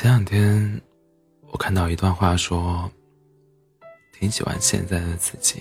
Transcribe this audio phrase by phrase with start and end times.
[0.00, 0.80] 前两天，
[1.50, 2.88] 我看到一段话，说
[4.12, 5.60] 挺喜欢现在的自己，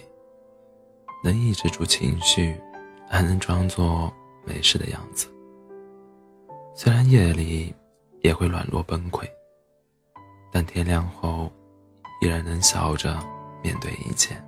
[1.24, 2.56] 能抑制住情绪，
[3.10, 4.14] 还能装作
[4.46, 5.28] 没事的样子。
[6.76, 7.74] 虽然夜里
[8.22, 9.28] 也会软弱崩溃，
[10.52, 11.52] 但天亮后，
[12.22, 13.20] 依然能笑着
[13.64, 14.40] 面对一切。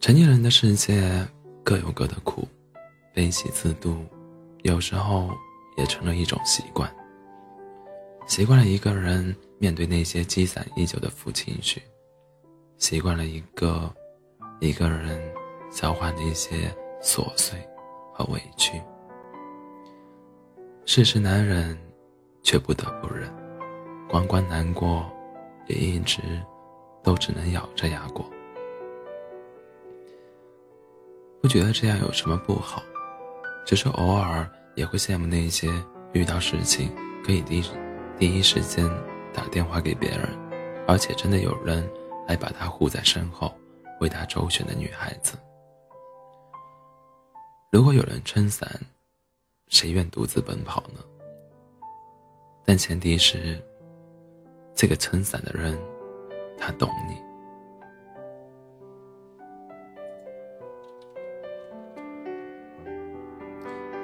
[0.00, 1.28] 成年人的世界
[1.62, 2.48] 各有各的苦，
[3.12, 4.02] 悲喜自度，
[4.62, 5.28] 有时候
[5.76, 6.90] 也成了一种习惯。
[8.26, 11.80] 习惯了一个人面对那些积攒已久的负情绪，
[12.78, 13.92] 习惯了一个
[14.60, 15.20] 一个人
[15.70, 17.58] 消化那些琐碎
[18.12, 18.80] 和委屈。
[20.86, 21.78] 世事难忍，
[22.42, 23.28] 却不得不忍；
[24.08, 25.04] 关关难过，
[25.66, 26.20] 也一直
[27.02, 28.28] 都只能咬着牙过。
[31.40, 32.82] 不觉得这样有什么不好，
[33.66, 35.70] 只是偶尔也会羡慕那些
[36.14, 36.90] 遇到事情
[37.24, 37.64] 可以第一。
[38.16, 38.88] 第一时间
[39.32, 40.28] 打电话给别人，
[40.86, 41.86] 而且真的有人
[42.28, 43.52] 来把他护在身后，
[44.00, 45.36] 为他周旋的女孩子。
[47.70, 48.70] 如果有人撑伞，
[49.66, 51.00] 谁愿独自奔跑呢？
[52.64, 53.60] 但前提是，
[54.74, 55.76] 这个撑伞的人，
[56.56, 57.16] 他懂你。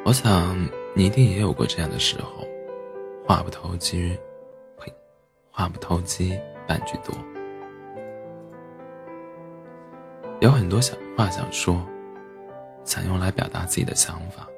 [0.05, 0.59] 我想
[0.95, 2.45] 你一定也有过这样的时候。
[3.31, 4.19] 话不投机，
[4.77, 4.93] 呸！
[5.53, 6.37] 话不投机
[6.67, 7.15] 半句多。
[10.41, 11.81] 有很多想话想说，
[12.85, 14.49] 想用来表达自己的想法，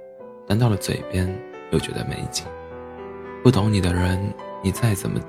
[0.46, 1.28] 但到了嘴边
[1.70, 2.46] 又觉得没劲。
[3.42, 4.18] 不懂你的人，
[4.62, 5.20] 你再怎么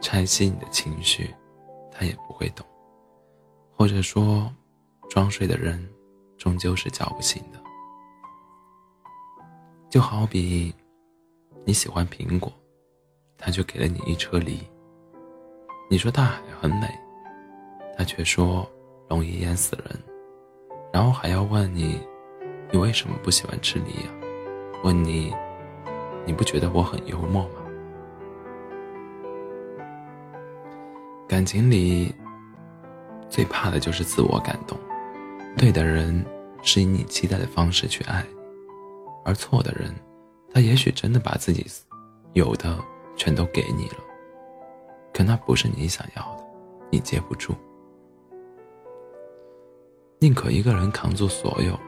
[0.00, 1.32] 拆析你的情绪，
[1.92, 2.66] 他也不会懂。
[3.76, 4.52] 或者说，
[5.08, 5.88] 装睡的人
[6.36, 7.62] 终究是叫不醒的。
[9.88, 10.74] 就好比。
[11.68, 12.50] 你喜欢苹果，
[13.36, 14.58] 他就给了你一车梨。
[15.90, 16.88] 你说大海很美，
[17.94, 18.66] 他却说
[19.06, 20.02] 容易淹死人，
[20.90, 22.00] 然后还要问你，
[22.72, 24.10] 你为什么不喜欢吃梨呀？
[24.82, 25.30] 问你，
[26.24, 27.60] 你不觉得我很幽默吗？
[31.28, 32.14] 感情里
[33.28, 34.78] 最怕的就是自我感动，
[35.58, 36.24] 对的人
[36.62, 38.24] 是以你期待的方式去爱，
[39.22, 39.94] 而错的人。
[40.52, 41.66] 他也许真的把自己
[42.32, 42.78] 有的
[43.16, 43.96] 全都给你了，
[45.12, 46.44] 可那不是你想要的，
[46.90, 47.54] 你接不住。
[50.18, 51.78] 宁可一个人扛住所有，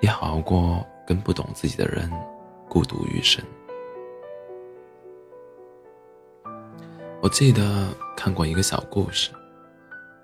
[0.00, 2.10] 也好过跟不懂自己的人
[2.68, 3.44] 孤独余生。
[7.20, 9.30] 我记得看过一个小故事，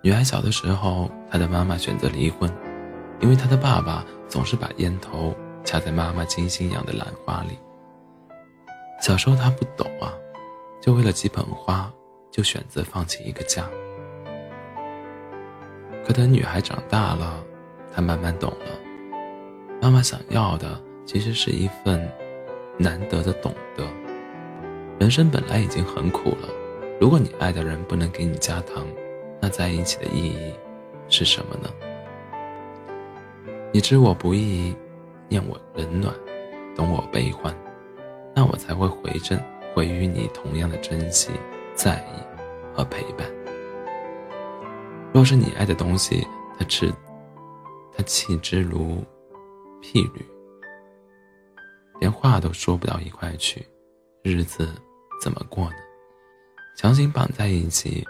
[0.03, 2.49] 女孩小的时候，她的妈妈选择离婚，
[3.20, 5.34] 因为她的爸爸总是把烟头。
[5.65, 7.59] 插在妈妈精心养的兰花里。
[9.00, 10.12] 小时候她不懂啊，
[10.81, 11.93] 就为了几盆花，
[12.31, 13.69] 就选择放弃一个家。
[16.05, 17.43] 可等女孩长大了，
[17.93, 18.67] 她慢慢懂了，
[19.81, 22.09] 妈妈想要的其实是一份
[22.79, 23.84] 难得的懂得。
[24.99, 26.49] 人生本来已经很苦了，
[27.00, 28.87] 如果你爱的人不能给你加糖，
[29.41, 30.53] 那在一起的意义
[31.09, 31.69] 是什么呢？
[33.73, 34.75] 你知我不易。
[35.32, 36.15] 念我冷暖，
[36.76, 37.56] 懂我悲欢，
[38.34, 39.41] 那我才会回正
[39.75, 41.31] 回与你同样的珍惜、
[41.75, 43.26] 在意和陪伴。
[45.10, 46.26] 若是你爱的东西，
[46.59, 46.93] 他吃，
[47.97, 49.03] 他弃之如
[49.81, 50.22] 敝履，
[51.99, 53.66] 连话都说不到一块去，
[54.22, 54.69] 日子
[55.19, 55.76] 怎么过呢？
[56.76, 58.06] 强行绑在一起，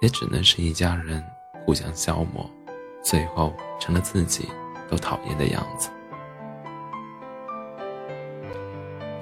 [0.00, 1.22] 也只能是一家人
[1.66, 2.50] 互相消磨，
[3.02, 4.48] 最后成了自己。
[4.88, 5.90] 都讨厌的样子。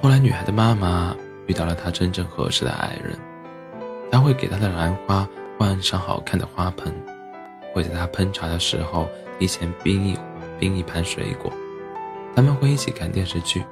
[0.02, 3.16] 后来，女孩的妈妈遇到了她真正合适的爱人，
[4.10, 5.28] 他会给她的兰花
[5.58, 6.92] 换上好看的花盆，
[7.72, 9.08] 会在她烹茶的时候
[9.38, 10.19] 提前冰一
[10.58, 11.52] 冰一盘水果。
[12.34, 13.64] 他们会一起看电视剧，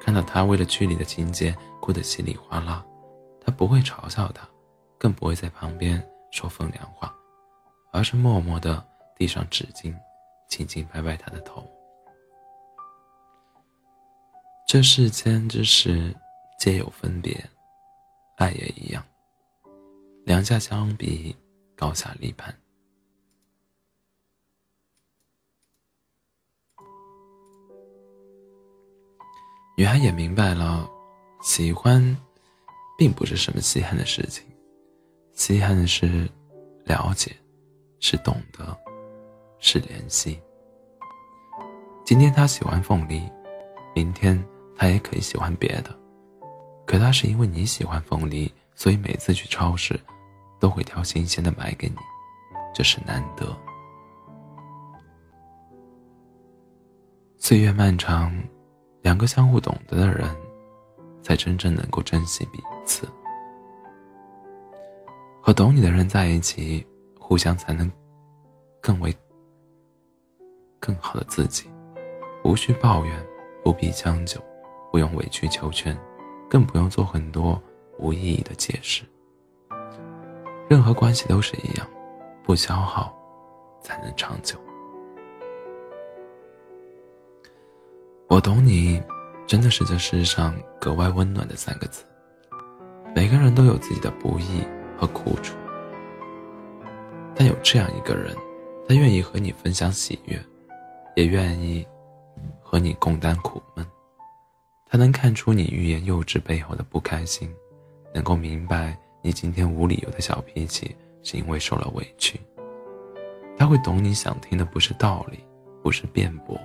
[0.00, 2.82] 看到她为了剧里的情节哭得稀里哗啦，
[3.44, 4.48] 他不会嘲笑她，
[4.96, 7.12] 更不会在旁边说风凉话，
[7.92, 8.82] 而是默默地
[9.18, 9.94] 递上纸巾。
[10.48, 11.68] 轻轻拍拍他的头。
[14.66, 16.14] 这世间之事，
[16.58, 17.42] 皆有分别，
[18.36, 19.04] 爱也一样。
[20.24, 21.34] 两下相比，
[21.74, 22.54] 高下立判。
[29.76, 30.90] 女孩也明白了，
[31.40, 32.02] 喜欢，
[32.98, 34.44] 并不是什么稀罕的事情，
[35.32, 36.28] 稀罕的是
[36.84, 37.34] 了解，
[38.00, 38.87] 是懂得。
[39.58, 40.40] 是联系。
[42.04, 43.22] 今天他喜欢凤梨，
[43.94, 44.42] 明天
[44.76, 45.96] 他也可以喜欢别的。
[46.86, 49.98] 可他是因为你喜欢凤梨，所以每次去超市，
[50.58, 51.96] 都会挑新鲜的买给你，
[52.74, 53.54] 这是难得。
[57.36, 58.32] 岁月漫长，
[59.02, 60.34] 两个相互懂得的人，
[61.22, 63.06] 才真正能够珍惜彼此。
[65.42, 66.86] 和懂你的人在一起，
[67.18, 67.90] 互相才能
[68.80, 69.14] 更为
[70.80, 71.68] 更好的自己，
[72.44, 73.26] 无需抱怨，
[73.62, 74.40] 不必将就，
[74.90, 75.96] 不用委曲求全，
[76.48, 77.60] 更不用做很多
[77.98, 79.02] 无意义的解释。
[80.68, 81.86] 任何关系都是一样，
[82.44, 83.16] 不消耗，
[83.82, 84.56] 才能长久。
[88.28, 89.02] 我懂你，
[89.46, 92.04] 真的是这世上格外温暖的三个字。
[93.14, 94.62] 每个人都有自己的不易
[94.96, 95.56] 和苦楚，
[97.34, 98.36] 但有这样一个人，
[98.86, 100.38] 他愿意和你分享喜悦，
[101.14, 101.86] 也愿意
[102.60, 103.86] 和你共担苦闷。
[104.86, 107.52] 他能看出你欲言又止背后的不开心，
[108.14, 112.40] 能够明白你今天无理由的小脾气是因为受了委屈。
[113.58, 115.44] 他会懂你想听的不是道理，
[115.82, 116.58] 不是辩驳。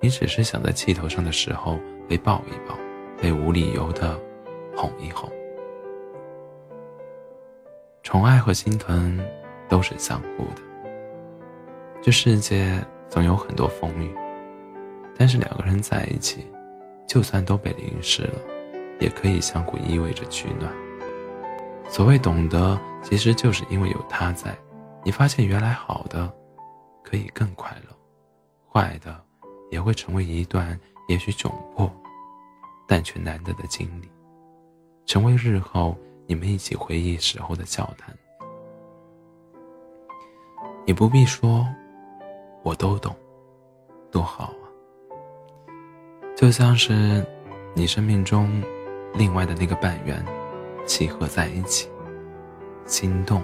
[0.00, 1.78] 你只是想在气头上的时候
[2.08, 2.78] 被抱一抱，
[3.20, 4.18] 被无理由的
[4.76, 5.28] 哄一哄。
[8.02, 9.20] 宠爱和心疼
[9.68, 10.62] 都是相互的。
[12.00, 14.14] 这世界总有很多风雨，
[15.16, 16.46] 但是两个人在一起，
[17.06, 18.38] 就算都被淋湿了，
[19.00, 20.72] 也可以相互依偎着取暖。
[21.88, 24.56] 所谓懂得，其实就是因为有他在，
[25.04, 26.32] 你发现原来好的
[27.02, 27.96] 可以更快乐，
[28.72, 29.24] 坏的。
[29.70, 31.92] 也会成为一段也许窘迫，
[32.86, 34.08] 但却难得的经历，
[35.04, 35.94] 成为日后
[36.26, 38.16] 你们一起回忆时候的笑谈。
[40.86, 41.68] 你不必说，
[42.62, 43.14] 我都懂，
[44.10, 44.64] 多好啊！
[46.36, 47.24] 就像是
[47.74, 48.62] 你生命中
[49.14, 50.24] 另外的那个半圆，
[50.86, 51.90] 契合在一起，
[52.84, 53.42] 心动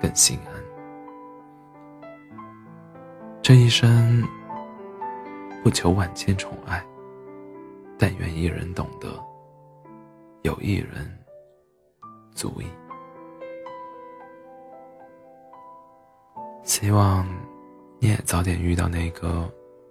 [0.00, 2.10] 更心安。
[3.42, 4.22] 这一生。
[5.62, 6.82] 不求万千宠爱，
[7.98, 9.08] 但愿一人懂得，
[10.40, 11.06] 有一人
[12.34, 12.64] 足矣。
[16.62, 17.28] 希望
[18.02, 19.46] 你也早点遇到那个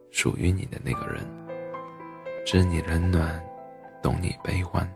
[0.10, 1.24] 属于你的那个人，
[2.44, 3.40] 知你冷暖，
[4.02, 4.92] 懂你悲欢。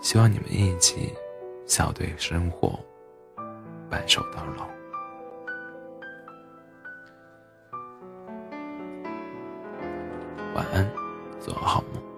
[0.00, 1.12] 希望你们一起
[1.66, 2.78] 笑对生活，
[3.90, 4.68] 白首到老。
[10.54, 10.88] 晚安，
[11.40, 12.09] 做个好梦。